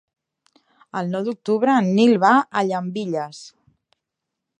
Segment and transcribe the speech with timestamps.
[1.01, 3.43] El nou d'octubre en Nil va a Llambilles.